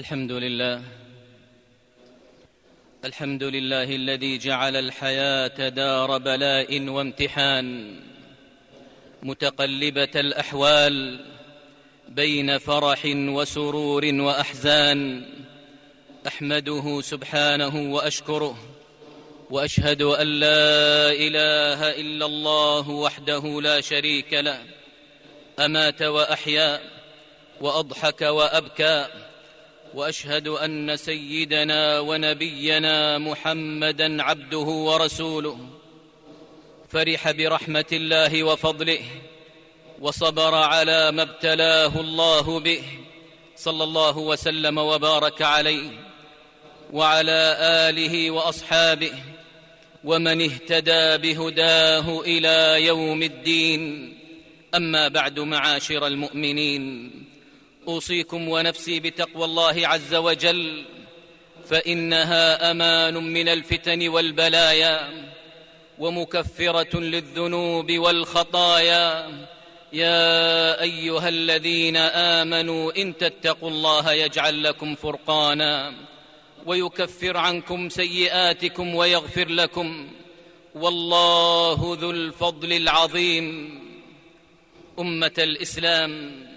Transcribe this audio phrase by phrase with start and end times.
[0.00, 0.82] الحمد لله.
[3.04, 7.96] الحمد لله الذي جعل الحياة دار بلاء وامتحان.
[9.22, 11.24] متقلبة الأحوال
[12.08, 15.24] بين فرح وسرور وأحزان.
[16.26, 18.58] أحمده سبحانه وأشكره.
[19.50, 24.64] وأشهد أن لا إله إلا الله وحده لا شريك له.
[25.58, 26.80] أمات وأحيا
[27.60, 29.29] وأضحك وأبكى.
[29.94, 35.58] وأشهد أن سيدنا ونبينا محمدا عبده ورسوله.
[36.88, 39.00] فرح برحمة الله وفضله
[40.00, 42.82] وصبر على ما ابتلاه الله به
[43.56, 45.90] صلى الله وسلم وبارك عليه
[46.92, 49.12] وعلى آله وأصحابه
[50.04, 54.14] ومن اهتدى بهداه إلى يوم الدين.
[54.74, 57.10] أما بعد معاشر المؤمنين
[57.88, 60.84] أوصيكم ونفسي بتقوى الله عز وجل
[61.68, 65.10] فإنها أمان من الفتن والبلايا
[65.98, 69.30] ومكفرة للذنوب والخطايا.
[69.92, 75.94] يا أيها الذين آمنوا إن تتقوا الله يجعل لكم فرقانا
[76.66, 80.08] ويكفر عنكم سيئاتكم ويغفر لكم.
[80.74, 83.78] والله ذو الفضل العظيم.
[84.98, 86.49] أمة الإسلام.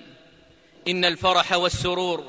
[0.88, 2.24] إن الفرح والسرور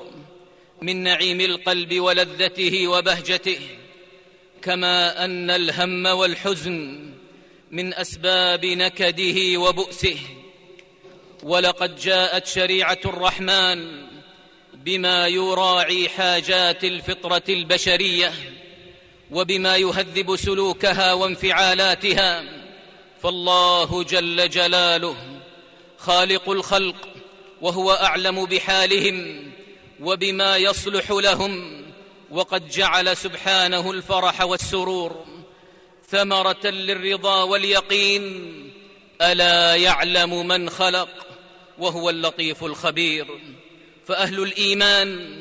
[0.81, 3.59] من نعيم القلب ولذته وبهجته
[4.61, 7.11] كما أن الهم والحزن
[7.71, 10.17] من أسباب نكده وبؤسه.
[11.43, 14.05] ولقد جاءت شريعة الرحمن
[14.73, 18.33] بما يراعي حاجات الفطرة البشرية
[19.31, 22.43] وبما يهذب سلوكها وانفعالاتها.
[23.23, 25.15] فالله جل جلاله
[25.97, 27.14] خالق الخلق
[27.61, 29.45] وهو أعلم بحالهم
[29.99, 31.81] وبما يصلح لهم
[32.31, 35.25] وقد جعل سبحانه الفرح والسرور
[36.09, 38.55] ثمرة للرضا واليقين
[39.21, 41.09] ألا يعلم من خلق
[41.77, 43.27] وهو اللطيف الخبير
[44.05, 45.39] فأهل الإيمان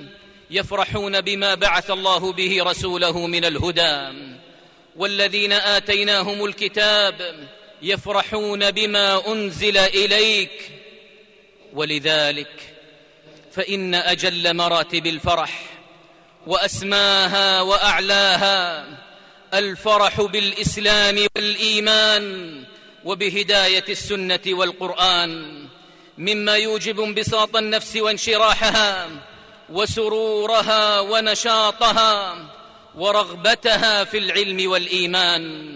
[0.50, 4.18] يفرحون بما بعث الله به رسوله من الهدى
[4.96, 7.48] والذين آتيناهم الكتاب
[7.82, 10.83] يفرحون بما أنزل إليك
[11.74, 12.74] ولذلك
[13.52, 15.64] فإن أجل مراتب الفرح
[16.46, 18.86] وأسماها وأعلاها
[19.54, 22.54] الفرح بالإسلام والإيمان
[23.04, 25.64] وبهداية السنة والقرآن
[26.18, 29.08] مما يوجب انبساط النفس وانشراحها
[29.70, 32.36] وسرورها ونشاطها
[32.94, 35.74] ورغبتها في العلم والإيمان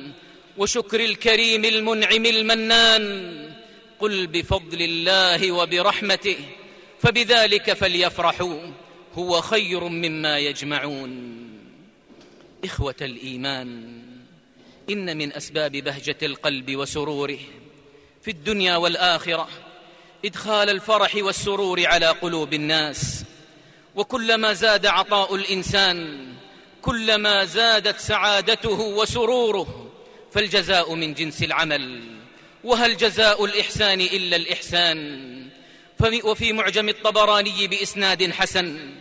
[0.59, 3.48] وشكر الكريم المنعم المنان
[4.01, 6.37] قل بفضل الله وبرحمته
[7.01, 8.61] فبذلك فليفرحوا
[9.15, 11.39] هو خير مما يجمعون.
[12.65, 13.99] إخوة الإيمان
[14.91, 17.39] إن من أسباب بهجة القلب وسروره
[18.23, 19.49] في الدنيا والآخرة
[20.25, 23.25] إدخال الفرح والسرور على قلوب الناس.
[23.95, 26.29] وكلما زاد عطاء الإنسان
[26.83, 29.91] كلما زادت سعادته وسروره
[30.33, 32.18] فالجزاء من جنس العمل.
[32.65, 35.29] وهل جزاء الإحسان إلا الإحسان؟
[36.25, 38.95] وفي معجم الطبراني بإسناد حسن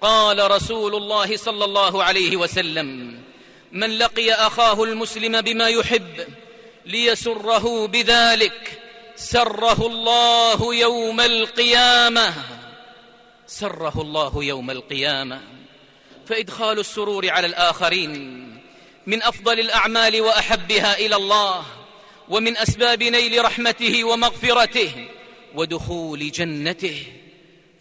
[0.00, 3.18] قال رسول الله صلى الله عليه وسلم
[3.72, 6.26] من لقي أخاه المسلم بما يحب
[6.86, 8.82] ليسره بذلك
[9.16, 12.34] سره الله يوم القيامة.
[13.46, 15.40] سره الله يوم القيامة.
[16.26, 18.12] فإدخال السرور على الآخرين
[19.06, 21.64] من أفضل الأعمال وأحبها إلى الله.
[22.30, 25.08] ومن أسباب نيل رحمته ومغفرته
[25.54, 27.06] ودخول جنته.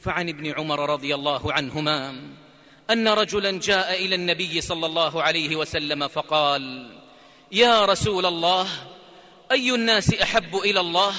[0.02, 2.16] فعن ابن عمر رضي الله عنهما
[2.90, 6.90] أن رجلا جاء إلى النبي صلى الله عليه وسلم فقال
[7.52, 8.68] يا رسول الله
[9.52, 11.14] أي الناس أحب إلى الله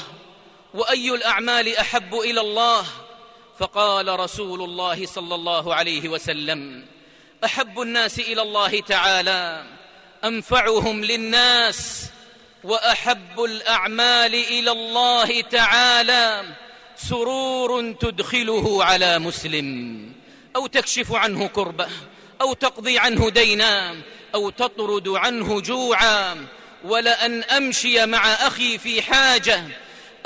[0.75, 2.84] وأي الأعمال أحب إلى الله؟
[3.59, 6.87] فقال رسول الله صلى الله عليه وسلم
[7.44, 9.64] أحب الناس إلى الله تعالى
[10.25, 12.11] أنفعهم للناس
[12.64, 16.44] وأحب الأعمال إلى الله تعالى.
[16.96, 19.99] سرور تدخله على مسلم.
[20.56, 21.88] أو تكشف عنه كربة.
[22.40, 23.96] أو تقضي عنه دينا.
[24.34, 26.46] أو تطرد عنه جوعا.
[26.84, 29.64] ولأن أمشي مع أخي في حاجة.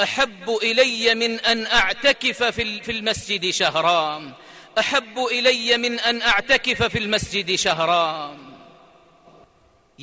[0.03, 4.33] أحب إلي من أن أعتكف في المسجد شهرا.
[4.79, 8.37] أحب إلي من أن أعتكف في المسجد شهرا.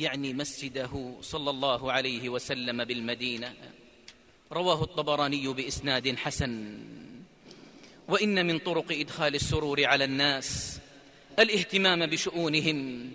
[0.00, 3.54] يعني مسجده صلى الله عليه وسلم بالمدينة.
[4.52, 6.78] رواه الطبراني بإسناد حسن.
[8.08, 10.78] وإن من طرق إدخال السرور على الناس
[11.38, 13.10] الاهتمام بشؤونهم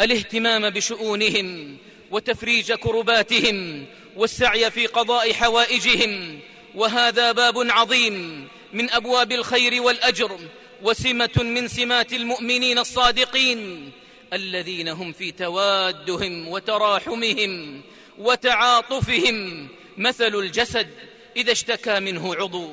[0.00, 1.76] الاهتمام بشؤونهم
[2.10, 3.86] وتفريج كرباتهم
[4.16, 6.40] والسعي في قضاء حوائجهم.
[6.74, 10.38] وهذا باب عظيم من أبواب الخير والأجر
[10.82, 13.90] وسمة من سمات المؤمنين الصادقين.
[14.32, 17.82] الذين هم في توادهم وتراحمهم
[18.18, 19.68] وتعاطفهم.
[19.98, 20.88] مثل الجسد
[21.36, 22.72] إذا اشتكى منه عضو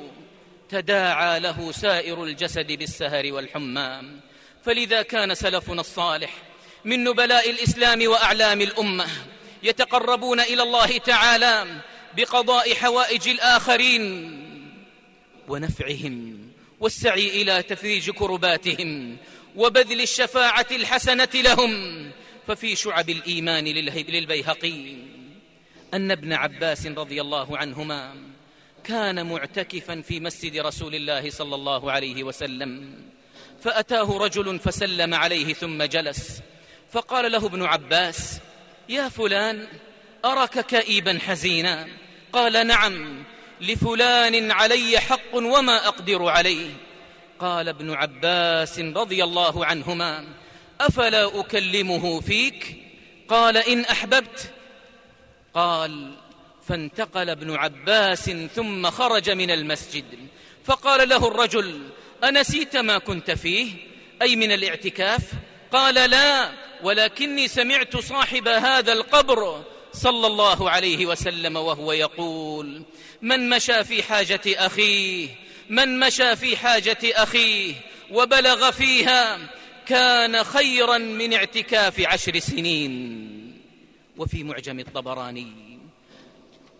[0.68, 4.02] تداعى له سائر الجسد بالسهر والحمى
[4.64, 6.34] فلذا كان سلفنا الصالح
[6.84, 9.06] من نبلاء الإسلام وأعلام الأمة
[9.62, 11.66] يتقربون إلى الله تعالى
[12.16, 14.36] بقضاء حوائج الآخرين
[15.48, 16.46] ونفعهم
[16.80, 19.16] والسعي إلى تفريج كرباتهم
[19.56, 22.02] وبذل الشفاعة الحسنة لهم.
[22.46, 24.96] ففي شعب الإيمان للبيهقي
[25.94, 28.14] أن ابن عباس رضي الله عنهما
[28.84, 32.94] كان معتكفا في مسجد رسول الله صلى الله عليه وسلم.
[33.62, 36.40] فأتاه رجل فسلم عليه ثم جلس.
[36.92, 38.38] فقال له ابن عباس
[38.88, 39.66] يا فلان
[40.24, 41.88] أراك كئيبا حزينا.
[42.32, 43.24] قال نعم
[43.60, 46.70] لفلان علي حق وما أقدر عليه.
[47.40, 50.24] قال ابن عباس رضي الله عنهما
[50.80, 52.76] أفلا أكلمه فيك؟
[53.28, 54.52] قال إن أحببت.
[55.54, 56.14] قال
[56.68, 60.04] فانتقل ابن عباس ثم خرج من المسجد.
[60.64, 61.88] فقال له الرجل
[62.24, 63.72] أنسيت ما كنت فيه؟
[64.22, 65.22] أي من الاعتكاف؟
[65.72, 69.62] قال لا ولكني سمعت صاحب هذا القبر
[69.92, 72.82] صلى الله عليه وسلم وهو يقول
[73.22, 77.74] من مشى في حاجة أخيه من مشى في حاجة أخيه
[78.10, 79.38] وبلغ فيها
[79.86, 83.26] كان خيرا من اعتكاف عشر سنين.
[84.16, 85.78] وفي معجم الطبراني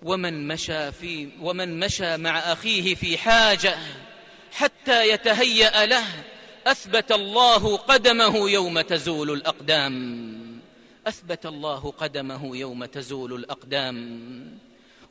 [0.03, 3.79] ومن مشى في ومن مشى مع أخيه في حاجة
[4.53, 6.05] حتى يتهيأ له
[6.67, 10.37] أثبت الله قدمه يوم تزول الأقدام.
[11.06, 14.59] أثبت الله قدمه يوم تزول الأقدام.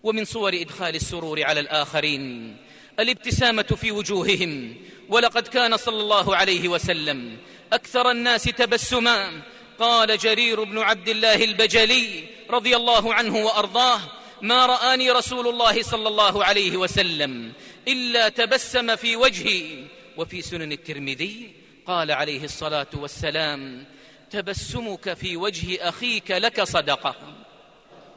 [0.04, 2.58] ومن صور إدخال السرور على الآخرين
[3.00, 4.76] الابتسامة في وجوههم.
[5.10, 7.38] ولقد كان صلى الله عليه وسلم
[7.74, 9.42] أكثر الناس تبسما.
[9.80, 14.02] قال جرير بن عبد الله البجلي رضي الله عنه وأرضاه
[14.42, 17.52] ما رآني رسول الله صلى الله عليه وسلم
[17.88, 19.84] إلا تبسم في وجهي.
[20.18, 21.52] وفي سنن الترمذي
[21.88, 23.86] قال عليه الصلاة والسلام
[24.32, 27.16] تبسمك في وجه أخيك لك صدقة.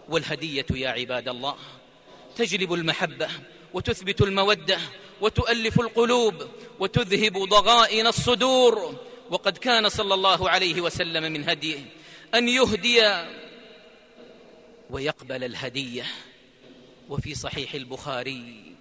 [0.08, 1.56] والهدية يا عباد الله
[2.36, 3.28] تجلب المحبة
[3.74, 4.78] وتثبت المودة
[5.20, 6.34] وتؤلف القلوب
[6.80, 8.94] وتذهب ضغائن الصدور.
[9.30, 11.78] وقد كان صلى الله عليه وسلم من هديه
[12.34, 13.24] أن يهدي
[14.90, 16.06] ويقبل الهديه
[17.08, 18.74] وفي صحيح البخاري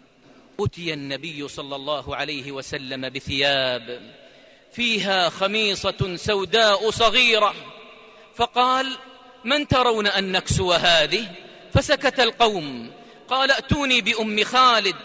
[0.59, 4.13] اتي النبي صلى الله عليه وسلم بثياب
[4.71, 7.53] فيها خميصة سوداء صغيرة.
[8.35, 8.97] فقال
[9.45, 11.31] من ترون أن نكسو هذه؟
[11.73, 12.91] فسكت القوم
[13.29, 14.95] قال ائتوني بأم خالد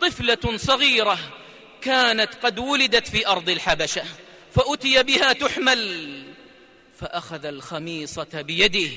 [0.00, 1.18] طفلة صغيرة
[1.82, 4.02] كانت قد ولدت في أرض الحبشة
[4.54, 6.22] فأتي بها تحمل
[7.00, 8.90] فأخذ الخميصة بيده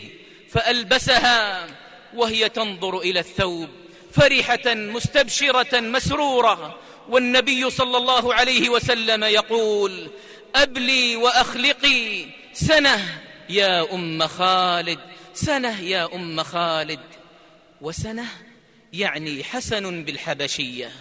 [0.52, 1.68] فألبسها
[2.14, 3.70] وهي تنظر إلى الثوب
[4.12, 10.08] فرحه مستبشرة مسرورة والنبي صلى الله عليه وسلم يقول
[10.56, 15.00] أبلي وأخلقي سنة يا أم خالد
[15.34, 17.00] سنة يا أم خالد
[17.82, 18.25] وسنة
[18.94, 20.92] يعني حسن بالحبشية.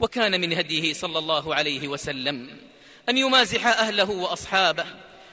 [0.00, 2.56] وكان من هديه صلى الله عليه وسلم
[3.08, 4.86] أن يمازح أهله وأصحابه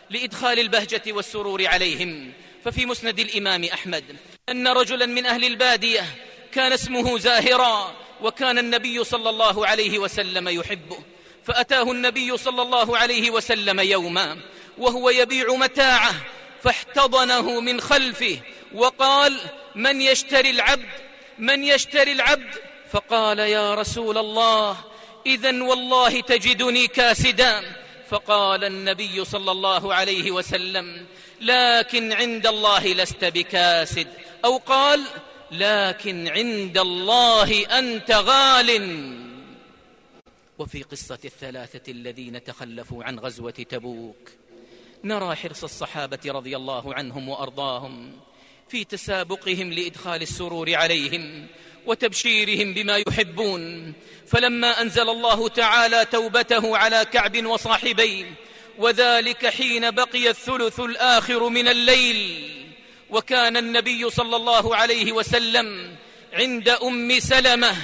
[0.09, 2.31] لإدخال البهجة والسرور عليهم.
[2.65, 4.03] ففي مسند الإمام أحمد
[4.49, 6.05] أن رجلا من أهل البادية
[6.51, 10.99] كان اسمه زاهرا وكان النبي صلى الله عليه وسلم يحبه.
[11.43, 14.37] فأتاه النبي صلى الله عليه وسلم يوما
[14.77, 16.15] وهو يبيع متاعه
[16.63, 18.39] فاحتضنه من خلفه
[18.73, 19.39] وقال
[19.75, 21.08] من يشتري العبد
[21.39, 22.55] من يشتري العبد؟
[22.91, 24.77] فقال يا رسول الله
[25.25, 27.61] اذا والله تجدني كاسدا
[28.09, 31.05] فقال النبي صلى الله عليه وسلم
[31.41, 34.07] لكن عند الله لست بكاسد.
[34.45, 35.03] أو قال
[35.51, 38.69] لكن عند الله أنت غال.
[40.59, 44.29] وفي قصة الثلاثة الذين تخلفوا عن غزوة تبوك
[45.03, 48.11] نرى حرص الصحابة رضي الله عنهم وأرضاهم.
[48.69, 51.47] في تسابقهم لإدخال السرور عليهم
[51.85, 53.93] وتبشيرهم بما يحبون.
[54.27, 58.25] فلما أنزل الله تعالى توبته على كعب وصاحبيه
[58.77, 62.49] وذلك حين بقي الثلث الآخر من الليل
[63.09, 65.95] وكان النبي صلى الله عليه وسلم
[66.33, 67.75] عند أم سلمة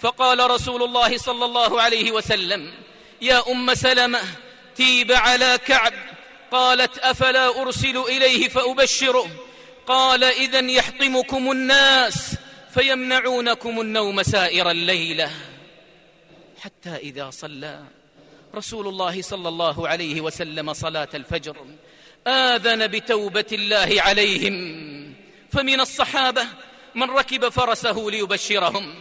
[0.00, 2.74] فقال رسول الله صلى الله عليه وسلم
[3.22, 4.20] يا أم سلمة
[4.76, 5.92] تيب على كعب.
[6.50, 9.30] قالت أفلا أرسل إليه فأبشره؟
[9.86, 12.34] قال اذا يحطمكم الناس
[12.74, 15.30] فيمنعونكم النوم سائر الليلة.
[16.60, 17.84] حتى إذا صلى
[18.54, 21.56] رسول الله صلى الله عليه وسلم صلاة الفجر
[22.26, 24.54] آذن بتوبة الله عليهم.
[25.52, 26.46] فمن الصحابة
[26.94, 28.94] من ركب فرسه ليبشرهم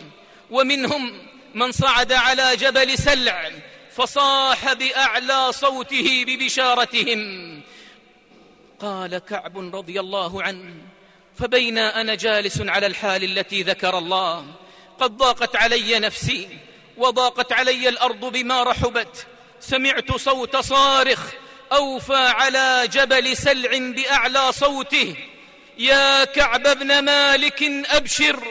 [0.51, 3.51] ومنهم من صعد على جبل سلع
[3.96, 7.62] فصاح بأعلى صوته ببشارتهم.
[8.79, 10.74] قال كعب رضي الله عنه
[11.39, 14.46] فبين أنا جالس على الحال التي ذكر الله
[15.00, 16.48] قد ضاقت علي نفسي
[16.98, 19.27] وضاقت علي الأرض بما رحبت
[19.60, 21.20] سمعت صوت صارخ
[21.72, 25.15] أوفى على جبل سلع بأعلى صوته
[25.77, 28.44] يا كعب بن مالك أبشر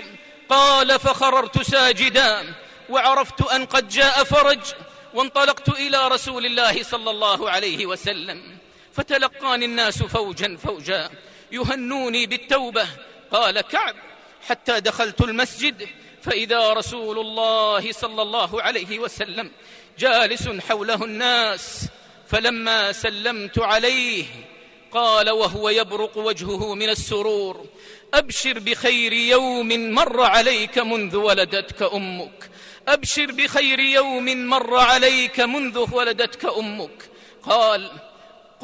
[0.48, 2.54] قال فخررت ساجدا
[2.88, 4.60] وعرفت أن قد جاء فرج
[5.14, 8.53] وانطلقت إلى رسول الله صلى الله عليه وسلم.
[8.94, 11.10] فتلقاني الناس فوجا فوجا
[11.52, 12.86] يهنوني بالتوبة.
[13.30, 13.96] قال كعب
[14.48, 15.88] حتى دخلت المسجد
[16.22, 19.50] فإذا رسول الله صلى الله عليه وسلم
[19.98, 21.88] جالس حوله الناس
[22.28, 24.24] فلما سلمت عليه
[24.92, 27.66] قال وهو يبرق وجهه من السرور
[28.14, 32.50] أبشر بخير يوم مر عليك منذ ولدتك أمك.
[32.88, 37.10] أبشر بخير يوم مر عليك منذ ولدتك أمك.
[37.42, 37.90] قال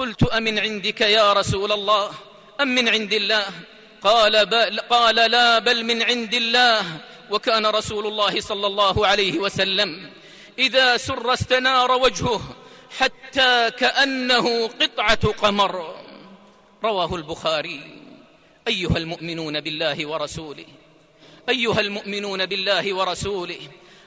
[0.00, 2.10] قلت امن عندك يا رسول الله
[2.60, 3.44] ام من عند الله
[4.02, 6.82] قال بل قال لا بل من عند الله
[7.30, 10.10] وكان رسول الله صلى الله عليه وسلم
[10.58, 12.40] إذا سر استنار وجهه
[12.98, 15.94] حتى كأنه قطعة قمر
[16.84, 17.80] رواه البخاري
[18.68, 20.66] أيها المؤمنون بالله ورسوله
[21.48, 23.60] أيها المؤمنون بالله ورسوله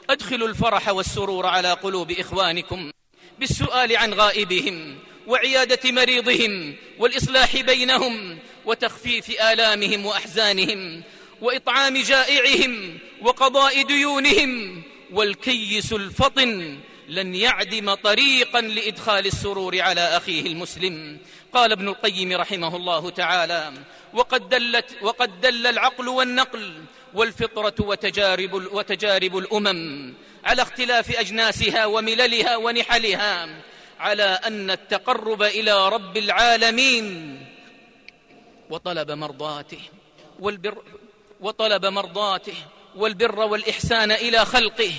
[0.09, 2.91] أدخلوا الفرح والسرور على قلوب إخوانكم
[3.39, 11.03] بالسؤال عن غائبهم وعيادة مريضهم والإصلاح بينهم وتخفيف آلامهم وأحزانهم
[11.41, 16.77] وإطعام جائعهم وقضاء ديونهم والكيس الفطن
[17.07, 21.17] لن يعدم طريقا لإدخال السرور على أخيه المسلم.
[21.53, 23.73] قال ابن القيم رحمه الله تعالى
[24.13, 26.73] وقد دلت وقد دل العقل والنقل
[27.13, 30.13] والفطرة وتجارب وتجارب الأمم
[30.43, 33.49] على اختلاف أجناسها ومللها ونحلها
[33.99, 37.39] على أن التقرب إلى رب العالمين
[38.69, 39.79] وطلب مرضاته
[40.39, 40.83] والبر
[41.41, 42.55] وطلب مرضاته
[42.95, 44.91] والبر والإحسان إلى خلقه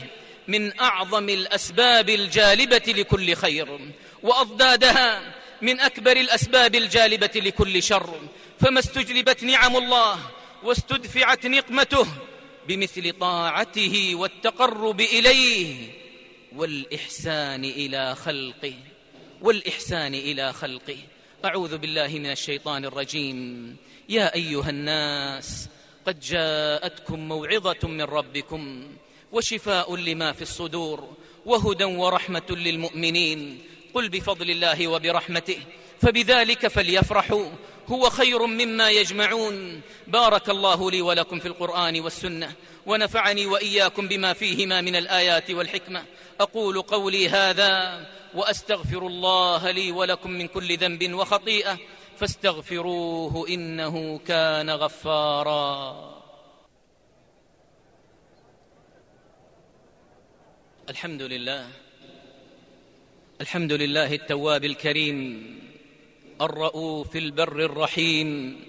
[0.48, 3.78] من أعظم الأسباب الجالبة لكل خير
[4.22, 8.20] وأضدادها من أكبر الأسباب الجالبة لكل شر.
[8.60, 10.18] فما استجلبت نعم الله
[10.62, 12.06] واستدفعت نقمته
[12.68, 15.90] بمثل طاعته والتقرب إليه
[16.56, 18.75] والإحسان إلى خلقه
[19.40, 20.99] والإحسان إلى خلقه.
[21.44, 23.76] أعوذ بالله من الشيطان الرجيم.
[24.08, 25.68] يا أيها الناس
[26.06, 28.87] قد جاءتكم موعظة من ربكم
[29.32, 33.58] وشفاء لما في الصدور وهدى ورحمة للمؤمنين.
[33.94, 35.58] قل بفضل الله وبرحمته
[36.00, 37.46] فبذلك فليفرحوا
[37.88, 39.80] هو خير مما يجمعون.
[40.06, 42.52] بارك الله لي ولكم في القرآن والسنة
[42.86, 46.04] ونفعني وإياكم بما فيهما من الآيات والحكمة.
[46.40, 51.78] أقول قولي هذا وأستغفر الله لي ولكم من كل ذنب وخطيئة
[52.16, 56.14] فاستغفروه إنه كان غفارا.
[60.88, 61.68] الحمد لله
[63.40, 65.58] الحمد لله التواب الكريم
[66.44, 68.60] الرؤوف البر الرحيم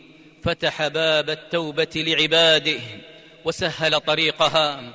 [0.44, 2.80] فتح باب التوبة لعباده
[3.46, 4.94] وسهل طريقها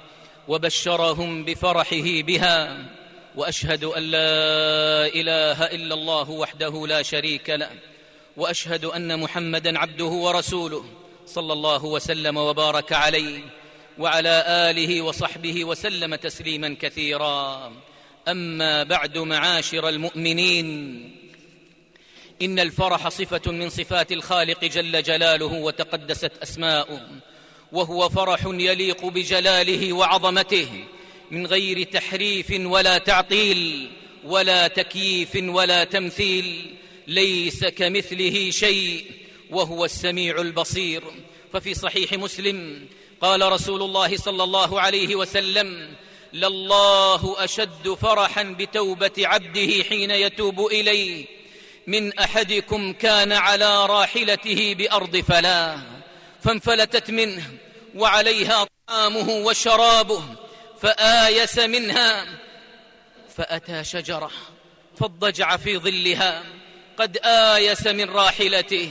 [0.49, 2.87] وبشرهم بفرحه بها
[3.37, 7.71] وأشهد أن لا إله إلا الله وحده لا شريك له
[8.37, 10.85] وأشهد أن محمدا عبده ورسوله
[11.27, 13.41] صلى الله وسلم وبارك عليه
[13.99, 17.73] وعلى آله وصحبه وسلم تسليما كثيرا.
[18.29, 21.20] أما بعد معاشر المؤمنين
[22.43, 27.01] إن الفرح صفة من صفات الخالق جل جلاله وتقدست أسماؤه
[27.73, 30.69] وهو فرح يليق بجلاله وعظمته
[31.31, 33.91] من غير تحريف ولا تعطيل
[34.25, 39.05] ولا تكييف ولا تمثيل ليس كمثله شيء
[39.51, 41.03] وهو السميع البصير.
[41.53, 42.87] ففي صحيح مسلم
[43.21, 45.95] قال رسول الله صلى الله عليه وسلم
[46.33, 51.40] لله أشد فرحا بتوبة عبده حين يتوب إليه
[51.91, 55.81] من أحدكم كان على راحلته بأرض فلاه
[56.45, 57.43] فانفلتت منه
[57.95, 60.23] وعليها طعامه وشرابه
[60.83, 62.27] فآيس منها
[63.37, 64.31] فأتى شجرة
[65.01, 66.43] فاضطجع في ظلها
[66.97, 68.91] قد آيس من راحلته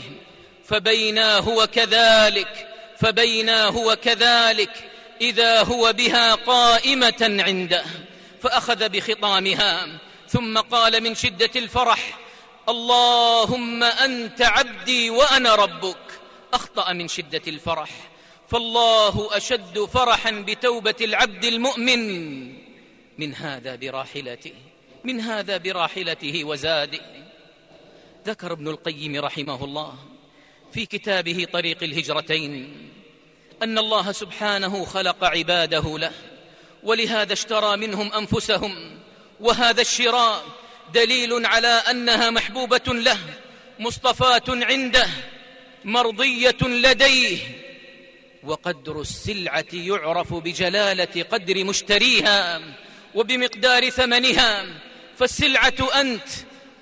[0.66, 4.90] فبينا هو كذلك فبينا هو كذلك
[5.22, 7.84] إذا هو بها قائمة عنده
[8.42, 9.88] فأخذ بخطامها
[10.28, 12.29] ثم قال من شدة الفرح
[12.70, 15.98] اللهم أنت عبدي وأنا ربك.
[16.54, 17.90] أخطأ من شدة الفرح.
[18.48, 22.04] فالله أشد فرحا بتوبة العبد المؤمن.
[23.18, 24.54] من هذا براحلته.
[25.04, 27.20] من هذا براحلته وزاده.
[28.28, 29.94] ذكر ابن القيم رحمه الله
[30.74, 32.78] في كتابه طريق الهجرتين
[33.64, 36.12] أن الله سبحانه خلق عباده له
[36.84, 39.00] ولهذا اشترى منهم أنفسهم
[39.40, 40.44] وهذا الشراء
[40.94, 43.18] دليل على أنها محبوبة له
[43.80, 45.08] مصطفاة عنده
[45.86, 47.38] مرضية لديه.
[48.44, 52.62] وقدر السلعة يعرف بجلالة قدر مشتريها
[53.16, 54.66] وبمقدار ثمنها.
[55.18, 56.30] فالسلعة أنت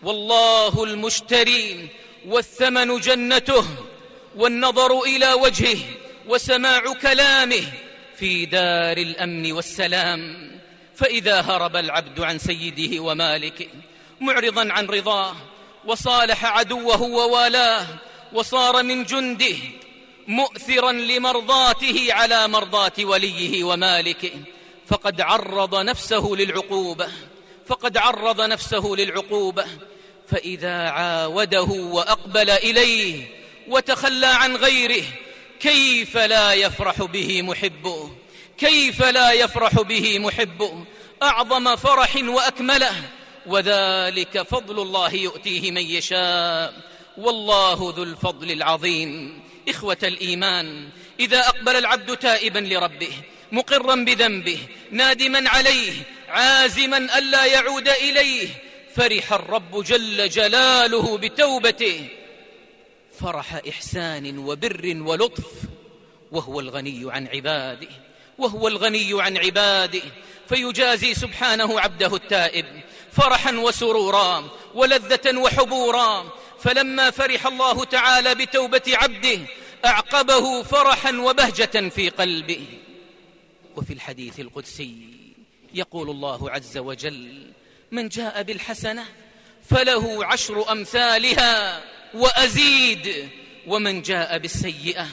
[0.03, 1.87] والله المشتري
[2.25, 3.65] والثمن جنته
[4.35, 5.79] والنظر إلى وجهه
[6.27, 7.63] وسماع كلامه
[8.15, 10.51] في دار الأمن والسلام.
[10.95, 13.67] فإذا هرب العبد عن سيده ومالكه
[14.21, 15.35] معرضا عن رضاه
[15.85, 17.85] وصالح عدوه ووالاه
[18.33, 19.55] وصار من جنده
[20.27, 24.31] مؤثرا لمرضاته على مرضاة وليه ومالكه.
[24.87, 27.07] فقد عرض نفسه للعقوبة
[27.67, 29.65] فقد عرض نفسه للعقوبة.
[30.27, 33.27] فإذا عاوده وأقبل إليه
[33.67, 35.03] وتخلى عن غيره
[35.59, 38.11] كيف لا يفرح به محبه؟
[38.57, 40.85] كيف لا يفرح به محبه؟
[41.23, 42.93] أعظم فرح وأكمله
[43.47, 46.73] وذلك فضل الله يؤتيه من يشاء.
[47.17, 49.41] والله ذو الفضل العظيم.
[49.69, 50.89] إخوة الإيمان
[51.19, 53.11] إذا أقبل العبد تائبا لربه
[53.51, 54.59] مقرا بذنبه
[54.91, 55.93] نادما عليه
[56.29, 58.47] عازما ألا يعود إليه
[58.95, 62.07] فرح الرب جل جلاله بتوبته.
[63.19, 65.51] فرح إحسان وبر ولطف
[66.31, 67.89] وهو الغني عن عباده
[68.37, 70.01] وهو الغني عن عباده.
[70.49, 72.65] فيجازي سبحانه عبده التائب.
[73.17, 76.29] فرحا وسرورا ولذة وحبورا.
[76.59, 79.39] فلما فرح الله تعالى بتوبة عبده
[79.85, 82.65] أعقبه فرحا وبهجة في قلبه.
[83.75, 84.97] وفي الحديث القدسي
[85.73, 87.51] يقول الله عز وجل
[87.91, 89.05] من جاء بالحسنة
[89.69, 93.29] فله عشر أمثالها وأزيد
[93.67, 95.07] ومن جاء بالسيئة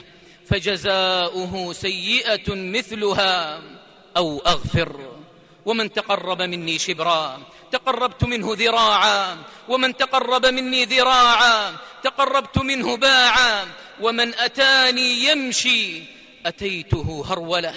[0.46, 3.62] فجزاؤه سيئة مثلها
[4.16, 5.13] أو أغفر.
[5.66, 13.66] ومن تقرب مني شبرا تقربت منه ذراعا ومن تقرب مني ذراعا تقربت منه باعا
[14.00, 16.02] ومن أتاني يمشي
[16.46, 17.74] أتيته هرولة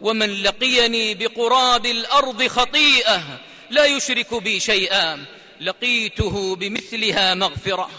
[0.00, 3.22] ومن لقيني بقراب الأرض خطيئة
[3.70, 5.24] لا يشرك بي شيئا
[5.60, 7.90] لقيته بمثلها مغفرة.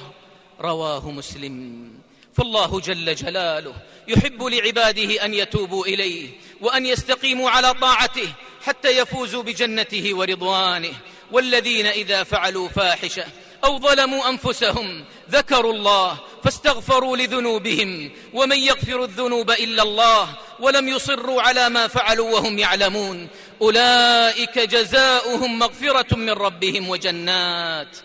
[0.61, 1.85] رواه مسلم.
[2.33, 3.73] فالله جل جلاله
[4.07, 6.29] يحب لعباده أن يتوبوا إليه
[6.61, 8.27] وأن يستقيموا على طاعته
[8.65, 10.93] حتى يفوزوا بجنته ورضوانه.
[11.31, 13.25] والذين إذا فعلوا فاحشة
[13.63, 21.69] أو ظلموا أنفسهم ذكروا الله فاستغفروا لذنوبهم ومن يغفر الذنوب إلا الله ولم يصروا على
[21.69, 23.27] ما فعلوا وهم يعلمون.
[23.61, 27.97] أولئك جزاؤهم مغفرة من ربهم وجنات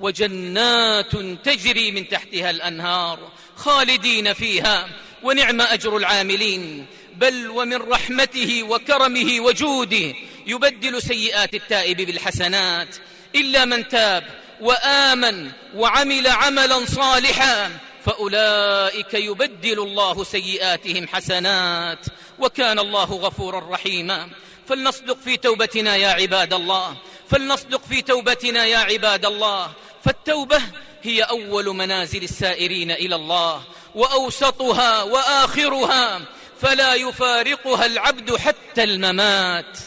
[0.00, 3.18] وجنات تجري من تحتها الأنهار
[3.56, 4.88] خالدين فيها.
[5.22, 6.86] ونعم أجر العاملين.
[7.18, 10.14] بل ومن رحمته وكرمه وجوده
[10.46, 12.96] يبدل سيئات التائب بالحسنات
[13.34, 14.24] إلا من تاب
[14.60, 22.06] وآمن وعمل عملا صالحا فأولئك يبدل الله سيئاتهم حسنات
[22.38, 24.28] وكان الله غفورا رحيما.
[24.68, 26.96] فلنصدق في توبتنا يا عباد الله
[27.30, 29.70] فلنصدق في توبتنا يا عباد الله.
[30.04, 30.62] فالتوبة
[31.02, 33.62] هي أول منازل السائرين إلى الله
[33.94, 36.20] وأوسطها وآخرها.
[36.60, 39.78] فلا يفارقها العبد حتى الممات.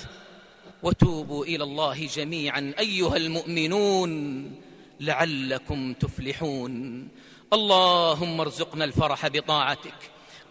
[0.84, 4.12] وتوبوا إلى الله جميعا أيها المؤمنون
[5.00, 7.08] لعلكم تفلحون.
[7.54, 10.00] اللهم ارزقنا الفرح بطاعتك.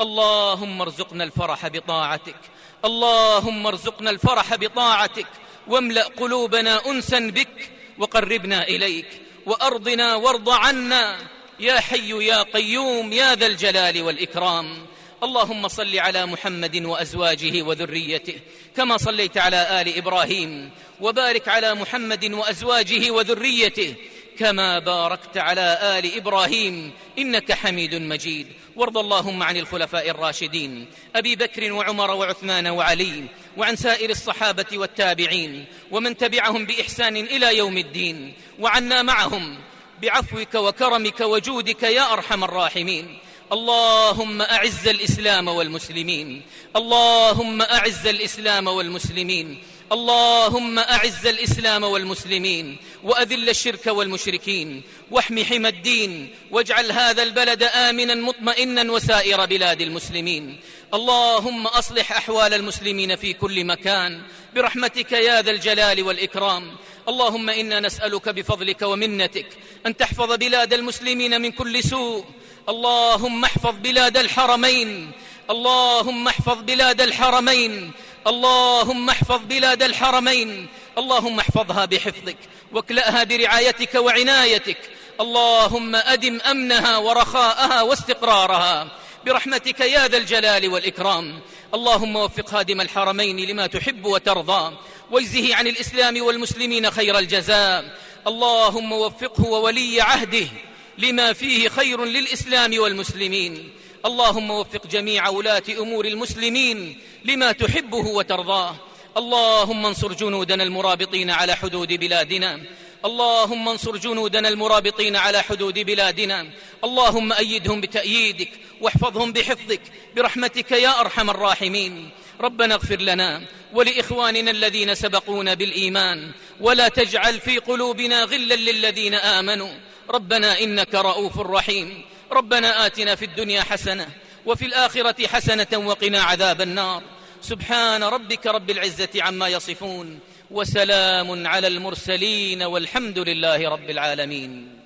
[0.01, 2.41] اللهم ارزقنا الفرح بطاعتك.
[2.85, 5.27] اللهم ارزقنا الفرح بطاعتك.
[5.69, 11.17] واملأ قلوبنا أنسا بك وقربنا إليك وأرضنا وارض عنا.
[11.61, 14.87] يا حي يا قيوم يا ذا الجلال والإكرام.
[15.23, 18.35] اللهم صل على محمد وأزواجه وذريته
[18.77, 23.95] كما صليت على آل إبراهيم وبارك على محمد وأزواجه وذريته
[24.39, 28.47] كما باركت على آل إبراهيم إنك حميد مجيد.
[28.77, 33.25] وارض اللهم عن الخلفاء الراشدين أبي بكر وعمر وعثمان وعلي
[33.57, 39.59] وعن سائر الصحابة والتابعين ومن تبعهم بإحسان إلى يوم الدين وعنا معهم
[40.03, 43.19] بعفوك وكرمك وجودك يا أرحم الراحمين.
[43.53, 46.43] اللهم أعز الإسلام والمسلمين.
[46.77, 49.59] اللهم أعز الإسلام والمسلمين.
[49.93, 52.77] اللهم أعز الإسلام والمسلمين.
[53.05, 54.83] وأذل الشرك والمشركين.
[55.11, 56.35] واحم حمى الدين.
[56.51, 60.61] واجعل هذا البلد آمنا مطمئنا وسائر بلاد المسلمين.
[60.95, 64.23] اللهم أصلح أحوال المسلمين في كل مكان.
[64.55, 66.77] برحمتك يا ذا الجلال والإكرام.
[67.09, 69.47] اللهم إنا نسألك بفضلك ومنتك
[69.87, 72.25] أن تحفظ بلاد المسلمين من كل سوء.
[72.69, 75.13] اللهم احفظ بلاد الحرمين.
[75.51, 77.93] اللهم احفظ بلاد الحرمين.
[78.27, 80.67] اللهم احفظ بلاد الحرمين.
[80.99, 82.37] اللهم احفظها بحفظك.
[82.73, 84.79] واكلأها برعايتك وعنايتك.
[85.21, 88.89] اللهم أدم أمنها ورخاءها واستقرارها.
[89.27, 91.41] برحمتك يا ذا الجلال والإكرام.
[91.75, 94.77] اللهم وفق خادم الحرمين لما تحب وترضى.
[95.11, 97.99] واجزه عن الإسلام والمسلمين خير الجزاء.
[98.27, 100.68] اللهم وفقه وولي عهده.
[100.99, 103.71] لما فيه خير للإسلام والمسلمين.
[104.07, 108.77] اللهم وفق جميع ولاة أمور المسلمين لما تحبه وترضاه.
[109.17, 112.61] اللهم انصر جنودنا المرابطين على حدود بلادنا.
[113.05, 116.47] اللهم انصر جنودنا المرابطين على حدود بلادنا.
[116.85, 119.81] اللهم أيدهم بتأييدك واحفظهم بحفظك.
[120.17, 122.11] برحمتك يا أرحم الراحمين.
[122.41, 123.43] ربنا اغفر لنا
[123.75, 126.33] ولإخواننا الذين سبقونا بالإيمان.
[126.61, 129.88] ولا تجعل في قلوبنا غلا للذين آمنوا.
[130.11, 132.05] ربنا إنك رؤوف رحيم.
[132.33, 134.09] ربنا آتنا في الدنيا حسنة
[134.47, 137.03] وفي الآخرة حسنة وقنا عذاب النار.
[137.43, 140.19] سبحان ربك رب العزة عما يصفون
[140.51, 144.78] وسلام على المرسلين والحمد لله رب العالمين.